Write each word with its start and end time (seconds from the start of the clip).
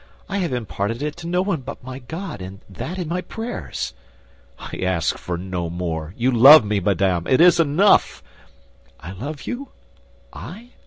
I 0.27 0.39
have 0.39 0.51
imparted 0.51 1.03
it 1.03 1.15
to 1.17 1.27
no 1.27 1.43
one 1.43 1.61
but 1.61 1.83
my 1.83 1.99
God, 1.99 2.41
and 2.41 2.61
that 2.67 2.97
in 2.97 3.07
my 3.07 3.21
prayers." 3.21 3.93
"I 4.57 4.77
ask 4.77 5.15
for 5.15 5.37
no 5.37 5.69
more. 5.69 6.15
You 6.17 6.31
love 6.31 6.65
me, 6.65 6.79
madame; 6.79 7.27
it 7.27 7.39
is 7.39 7.59
enough." 7.59 8.23
"I 8.99 9.11
love 9.11 9.43
you, 9.43 9.69
I?" 10.33 10.71